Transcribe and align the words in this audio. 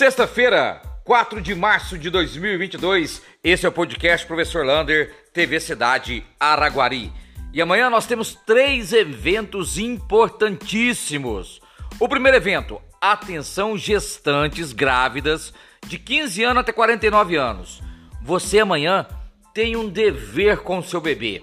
Sexta-feira, 0.00 0.80
4 1.04 1.42
de 1.42 1.54
março 1.54 1.98
de 1.98 2.08
2022, 2.08 3.20
esse 3.44 3.66
é 3.66 3.68
o 3.68 3.72
podcast 3.72 4.26
Professor 4.26 4.64
Lander, 4.64 5.14
TV 5.30 5.60
Cidade 5.60 6.24
Araguari. 6.40 7.12
E 7.52 7.60
amanhã 7.60 7.90
nós 7.90 8.06
temos 8.06 8.34
três 8.34 8.94
eventos 8.94 9.76
importantíssimos. 9.76 11.60
O 12.00 12.08
primeiro 12.08 12.38
evento, 12.38 12.80
atenção 12.98 13.76
gestantes 13.76 14.72
grávidas 14.72 15.52
de 15.86 15.98
15 15.98 16.44
anos 16.44 16.60
até 16.62 16.72
49 16.72 17.36
anos. 17.36 17.82
Você 18.22 18.58
amanhã 18.58 19.06
tem 19.52 19.76
um 19.76 19.86
dever 19.86 20.60
com 20.60 20.78
o 20.78 20.82
seu 20.82 21.02
bebê. 21.02 21.42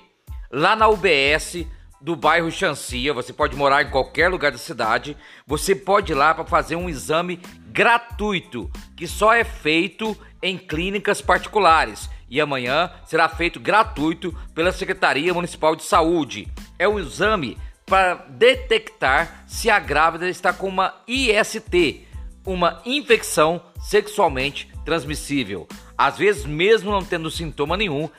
Lá 0.51 0.75
na 0.75 0.87
UBS 0.87 1.63
do 1.99 2.15
bairro 2.15 2.51
Chancia, 2.51 3.13
você 3.13 3.33
pode 3.33 3.55
morar 3.55 3.83
em 3.83 3.89
qualquer 3.89 4.29
lugar 4.29 4.51
da 4.51 4.57
cidade, 4.57 5.17
você 5.45 5.75
pode 5.75 6.11
ir 6.11 6.15
lá 6.15 6.33
para 6.33 6.45
fazer 6.45 6.75
um 6.75 6.89
exame 6.89 7.39
gratuito, 7.67 8.69
que 8.95 9.07
só 9.07 9.33
é 9.33 9.43
feito 9.43 10.15
em 10.41 10.57
clínicas 10.57 11.21
particulares. 11.21 12.09
E 12.29 12.41
amanhã 12.41 12.91
será 13.05 13.27
feito 13.29 13.59
gratuito 13.59 14.35
pela 14.53 14.71
Secretaria 14.71 15.33
Municipal 15.33 15.75
de 15.75 15.83
Saúde. 15.83 16.47
É 16.77 16.87
um 16.87 16.99
exame 16.99 17.57
para 17.85 18.15
detectar 18.29 19.43
se 19.47 19.69
a 19.69 19.79
grávida 19.79 20.27
está 20.29 20.51
com 20.51 20.67
uma 20.67 20.93
IST, 21.07 22.05
uma 22.45 22.81
infecção 22.85 23.61
sexualmente 23.81 24.69
transmissível. 24.83 25.67
Às 25.97 26.17
vezes, 26.17 26.45
mesmo 26.45 26.91
não 26.91 27.03
tendo 27.03 27.31
sintoma 27.31 27.77
nenhum, 27.77 28.09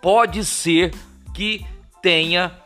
pode 0.00 0.44
ser 0.44 0.94
que 1.34 1.66
tenha 2.00 2.56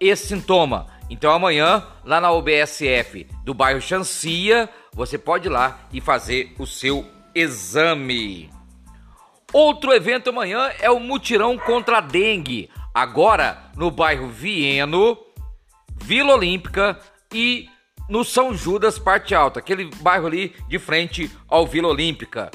esse 0.00 0.28
sintoma. 0.28 0.86
Então 1.10 1.30
amanhã, 1.30 1.86
lá 2.04 2.20
na 2.20 2.32
OBSF 2.32 3.26
do 3.44 3.52
bairro 3.52 3.80
Chancia, 3.80 4.68
você 4.92 5.18
pode 5.18 5.48
ir 5.48 5.50
lá 5.50 5.86
e 5.92 6.00
fazer 6.00 6.54
o 6.58 6.66
seu 6.66 7.06
exame. 7.34 8.50
Outro 9.52 9.92
evento 9.92 10.30
amanhã 10.30 10.70
é 10.80 10.90
o 10.90 11.00
mutirão 11.00 11.58
contra 11.58 11.98
a 11.98 12.00
dengue, 12.00 12.70
agora 12.94 13.70
no 13.76 13.90
bairro 13.90 14.28
Vieno, 14.28 15.18
Vila 16.02 16.34
Olímpica 16.34 16.98
e 17.32 17.68
no 18.08 18.24
São 18.24 18.56
Judas, 18.56 18.98
parte 18.98 19.34
alta, 19.34 19.60
aquele 19.60 19.90
bairro 20.00 20.26
ali 20.26 20.54
de 20.68 20.78
frente 20.78 21.30
ao 21.48 21.66
Vila 21.66 21.88
Olímpica. 21.88 22.50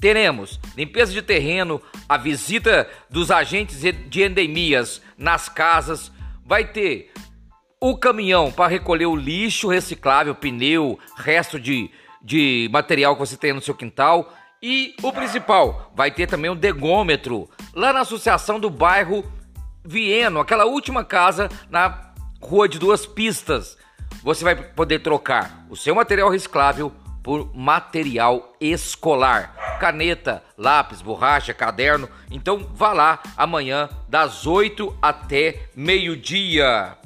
Teremos 0.00 0.58
limpeza 0.76 1.12
de 1.12 1.20
terreno, 1.20 1.80
a 2.08 2.16
visita 2.16 2.88
dos 3.10 3.30
agentes 3.30 3.80
de 4.08 4.22
endemias 4.22 5.02
nas 5.18 5.48
casas, 5.48 6.10
vai 6.50 6.64
ter 6.64 7.12
o 7.80 7.96
caminhão 7.96 8.50
para 8.50 8.66
recolher 8.66 9.06
o 9.06 9.14
lixo 9.14 9.68
reciclável, 9.68 10.34
pneu, 10.34 10.98
resto 11.16 11.60
de, 11.60 11.88
de 12.20 12.68
material 12.72 13.14
que 13.14 13.20
você 13.20 13.36
tem 13.36 13.52
no 13.52 13.60
seu 13.60 13.72
quintal. 13.72 14.34
E 14.60 14.96
o 15.00 15.12
principal, 15.12 15.92
vai 15.94 16.10
ter 16.10 16.26
também 16.26 16.50
um 16.50 16.56
degômetro 16.56 17.48
lá 17.72 17.92
na 17.92 18.00
associação 18.00 18.58
do 18.58 18.68
bairro 18.68 19.24
Vieno, 19.84 20.40
aquela 20.40 20.64
última 20.64 21.04
casa 21.04 21.48
na 21.70 22.12
rua 22.42 22.68
de 22.68 22.80
duas 22.80 23.06
pistas. 23.06 23.78
Você 24.24 24.42
vai 24.42 24.56
poder 24.56 24.98
trocar 24.98 25.64
o 25.70 25.76
seu 25.76 25.94
material 25.94 26.30
reciclável 26.30 26.92
por 27.22 27.54
material 27.54 28.54
escolar 28.60 29.70
caneta, 29.80 30.44
lápis, 30.58 31.00
borracha, 31.00 31.54
caderno. 31.54 32.08
Então 32.30 32.68
vá 32.74 32.92
lá 32.92 33.18
amanhã 33.36 33.88
das 34.06 34.46
8 34.46 34.94
até 35.00 35.68
meio-dia. 35.74 36.98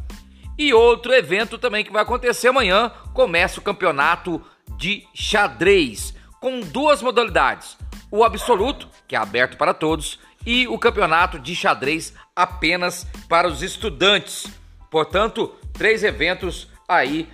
E 0.59 0.75
outro 0.75 1.15
evento 1.15 1.57
também 1.57 1.85
que 1.85 1.93
vai 1.93 2.03
acontecer 2.03 2.49
amanhã, 2.49 2.91
começa 3.15 3.61
o 3.61 3.63
campeonato 3.63 4.43
de 4.77 5.07
xadrez 5.15 6.15
com 6.41 6.61
duas 6.61 7.01
modalidades: 7.01 7.79
o 8.11 8.25
absoluto, 8.25 8.89
que 9.07 9.15
é 9.15 9.19
aberto 9.19 9.57
para 9.57 9.73
todos, 9.73 10.19
e 10.45 10.67
o 10.67 10.79
campeonato 10.79 11.39
de 11.39 11.55
xadrez 11.55 12.13
apenas 12.35 13.07
para 13.29 13.49
os 13.49 13.63
estudantes. 13.63 14.47
Portanto, 14.91 15.55
três 15.73 16.03
eventos 16.03 16.69
aí 16.89 17.29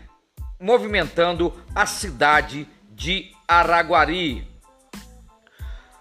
movimentando 0.60 1.52
a 1.74 1.86
cidade 1.86 2.68
de 3.00 3.32
Araguari. 3.48 4.46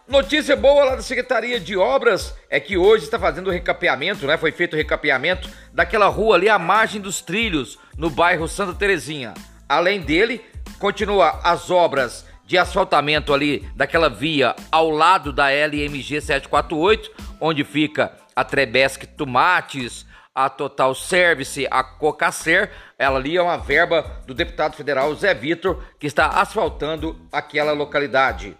Notícia 0.05 0.53
boa 0.57 0.83
lá 0.83 0.95
da 0.97 1.01
Secretaria 1.01 1.57
de 1.57 1.77
Obras 1.77 2.35
é 2.49 2.59
que 2.59 2.75
hoje 2.75 3.05
está 3.05 3.17
fazendo 3.17 3.47
o 3.47 3.51
recapeamento, 3.51 4.27
né? 4.27 4.37
Foi 4.37 4.51
feito 4.51 4.73
o 4.73 4.75
recapeamento 4.75 5.49
daquela 5.71 6.07
rua 6.07 6.35
ali 6.35 6.49
à 6.49 6.59
margem 6.59 6.99
dos 6.99 7.21
trilhos, 7.21 7.79
no 7.97 8.09
bairro 8.09 8.49
Santa 8.49 8.73
Terezinha. 8.73 9.33
Além 9.69 10.01
dele, 10.01 10.41
continua 10.77 11.39
as 11.41 11.71
obras 11.71 12.25
de 12.45 12.57
asfaltamento 12.57 13.33
ali 13.33 13.65
daquela 13.77 14.09
via 14.09 14.53
ao 14.69 14.89
lado 14.89 15.31
da 15.31 15.49
LMG 15.49 16.19
748, 16.19 17.11
onde 17.39 17.63
fica 17.63 18.11
a 18.35 18.43
Trebesc 18.43 19.07
Tomates, 19.15 20.05
a 20.45 20.49
Total 20.49 20.95
Service, 20.95 21.67
a 21.69 21.83
Cocacer. 21.83 22.71
Ela 22.97 23.19
ali 23.19 23.35
é 23.35 23.41
uma 23.41 23.57
verba 23.57 24.21
do 24.25 24.33
deputado 24.33 24.75
federal 24.75 25.13
Zé 25.15 25.33
Vitor, 25.33 25.83
que 25.99 26.07
está 26.07 26.27
asfaltando 26.27 27.19
aquela 27.29 27.73
localidade. 27.73 28.55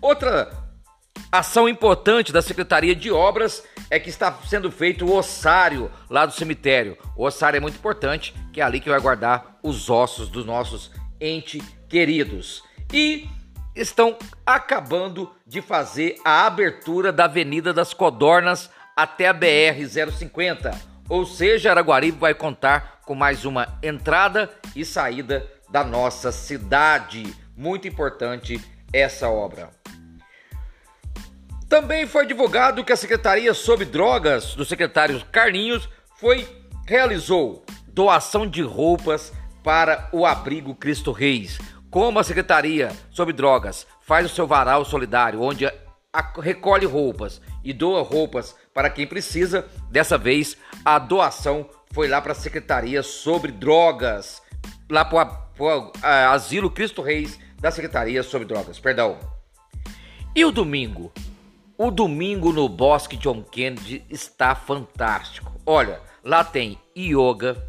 Outra 0.00 0.50
Ação 1.30 1.66
importante 1.66 2.30
da 2.30 2.42
Secretaria 2.42 2.94
de 2.94 3.10
Obras 3.10 3.64
é 3.88 3.98
que 3.98 4.10
está 4.10 4.30
sendo 4.46 4.70
feito 4.70 5.06
o 5.06 5.16
ossário 5.16 5.90
lá 6.10 6.26
do 6.26 6.32
cemitério. 6.32 6.98
O 7.16 7.24
ossário 7.24 7.56
é 7.56 7.60
muito 7.60 7.78
importante, 7.78 8.34
que 8.52 8.60
é 8.60 8.64
ali 8.64 8.80
que 8.80 8.90
vai 8.90 9.00
guardar 9.00 9.58
os 9.62 9.88
ossos 9.88 10.28
dos 10.28 10.44
nossos 10.44 10.90
entes 11.18 11.62
queridos. 11.88 12.62
E 12.92 13.26
estão 13.74 14.18
acabando 14.44 15.30
de 15.46 15.62
fazer 15.62 16.16
a 16.22 16.44
abertura 16.44 17.10
da 17.10 17.24
Avenida 17.24 17.72
das 17.72 17.94
Codornas 17.94 18.68
até 18.94 19.26
a 19.26 19.32
BR 19.32 19.86
050. 19.88 20.91
Ou 21.12 21.26
seja, 21.26 21.70
Araguari 21.70 22.10
vai 22.10 22.32
contar 22.32 23.02
com 23.04 23.14
mais 23.14 23.44
uma 23.44 23.78
entrada 23.82 24.50
e 24.74 24.82
saída 24.82 25.46
da 25.68 25.84
nossa 25.84 26.32
cidade. 26.32 27.36
Muito 27.54 27.86
importante 27.86 28.58
essa 28.90 29.28
obra. 29.28 29.68
Também 31.68 32.06
foi 32.06 32.24
divulgado 32.24 32.82
que 32.82 32.94
a 32.94 32.96
Secretaria 32.96 33.52
sobre 33.52 33.84
Drogas 33.84 34.54
do 34.54 34.64
secretário 34.64 35.22
Carlinhos 35.30 35.86
foi 36.16 36.48
realizou 36.86 37.62
doação 37.88 38.46
de 38.46 38.62
roupas 38.62 39.34
para 39.62 40.08
o 40.14 40.24
abrigo 40.24 40.74
Cristo 40.74 41.12
Reis. 41.12 41.58
Como 41.90 42.18
a 42.18 42.24
Secretaria 42.24 42.90
sobre 43.10 43.34
Drogas 43.34 43.86
faz 44.00 44.24
o 44.24 44.34
seu 44.34 44.46
varal 44.46 44.82
solidário, 44.82 45.42
onde 45.42 45.70
recolhe 46.40 46.84
roupas 46.84 47.40
e 47.64 47.72
doa 47.72 48.02
roupas 48.02 48.54
para 48.74 48.90
quem 48.90 49.06
precisa, 49.06 49.66
dessa 49.90 50.18
vez 50.18 50.56
a 50.84 50.98
doação 50.98 51.68
foi 51.92 52.08
lá 52.08 52.20
para 52.20 52.32
a 52.32 52.34
Secretaria 52.34 53.02
sobre 53.02 53.52
Drogas, 53.52 54.42
lá 54.90 55.04
para 55.04 55.38
o 55.58 55.92
Asilo 56.02 56.70
Cristo 56.70 57.02
Reis 57.02 57.38
da 57.58 57.70
Secretaria 57.70 58.22
sobre 58.22 58.46
Drogas, 58.46 58.78
perdão. 58.78 59.18
E 60.34 60.44
o 60.44 60.50
domingo? 60.50 61.12
O 61.78 61.90
domingo 61.90 62.52
no 62.52 62.68
Bosque 62.68 63.16
John 63.16 63.42
Kennedy 63.42 64.04
está 64.08 64.54
fantástico. 64.54 65.52
Olha, 65.64 66.00
lá 66.22 66.44
tem 66.44 66.78
yoga, 66.96 67.64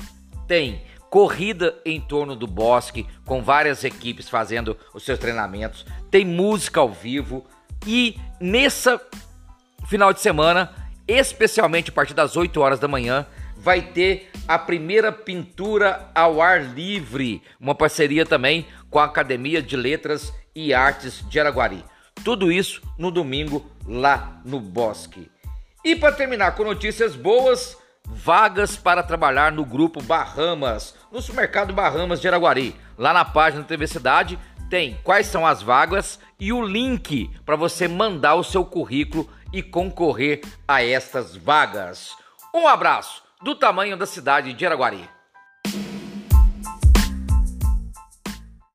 tem 0.47 0.81
corrida 1.09 1.79
em 1.85 2.01
torno 2.01 2.35
do 2.35 2.47
bosque 2.47 3.05
com 3.23 3.43
várias 3.43 3.83
equipes 3.83 4.27
fazendo 4.27 4.75
os 4.95 5.03
seus 5.03 5.19
treinamentos, 5.19 5.85
tem 6.09 6.25
música 6.25 6.79
ao 6.79 6.89
vivo 6.89 7.45
e 7.85 8.17
nessa 8.39 8.99
final 9.87 10.13
de 10.13 10.21
semana, 10.21 10.71
especialmente 11.07 11.89
a 11.89 11.93
partir 11.93 12.13
das 12.13 12.37
8 12.37 12.59
horas 12.59 12.79
da 12.79 12.87
manhã, 12.87 13.25
vai 13.57 13.81
ter 13.81 14.29
a 14.47 14.59
primeira 14.59 15.11
pintura 15.11 16.09
ao 16.13 16.41
ar 16.41 16.61
livre, 16.61 17.41
uma 17.59 17.75
parceria 17.75 18.25
também 18.25 18.65
com 18.89 18.99
a 18.99 19.05
Academia 19.05 19.61
de 19.61 19.75
Letras 19.75 20.33
e 20.55 20.73
Artes 20.73 21.23
de 21.29 21.39
Araguari. 21.39 21.83
Tudo 22.23 22.51
isso 22.51 22.81
no 22.97 23.09
domingo 23.09 23.65
lá 23.85 24.41
no 24.45 24.59
Bosque. 24.59 25.31
E 25.83 25.95
para 25.95 26.13
terminar 26.13 26.55
com 26.55 26.63
notícias 26.63 27.15
boas, 27.15 27.77
vagas 28.05 28.75
para 28.75 29.03
trabalhar 29.03 29.51
no 29.51 29.65
grupo 29.65 30.01
Bahamas, 30.01 30.95
no 31.11 31.21
supermercado 31.21 31.73
Bahamas 31.73 32.21
de 32.21 32.27
Araguari. 32.27 32.75
Lá 32.97 33.11
na 33.11 33.25
página 33.25 33.63
da 33.63 33.67
TV 33.67 33.87
Cidade 33.87 34.37
tem 34.73 34.97
quais 35.03 35.27
são 35.27 35.45
as 35.45 35.61
vagas 35.61 36.19
e 36.39 36.51
o 36.51 36.65
link 36.65 37.29
para 37.45 37.55
você 37.55 37.87
mandar 37.87 38.33
o 38.33 38.43
seu 38.43 38.65
currículo 38.65 39.29
e 39.53 39.61
concorrer 39.61 40.41
a 40.67 40.83
estas 40.83 41.35
vagas. 41.35 42.15
Um 42.51 42.67
abraço 42.67 43.21
do 43.43 43.53
tamanho 43.53 43.95
da 43.95 44.07
cidade 44.07 44.51
de 44.51 44.65
Araguari. 44.65 45.07